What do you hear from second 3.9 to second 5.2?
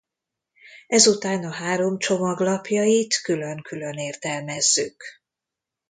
értelmezzük.